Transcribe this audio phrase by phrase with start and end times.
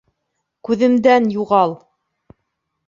[0.69, 1.77] Күҙемдән юғал!